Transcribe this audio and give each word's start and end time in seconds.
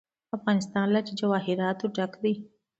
افغانستان 0.37 0.87
له 0.95 0.99
جواهرات 1.19 1.79
ډک 1.95 2.11
دی. 2.23 2.33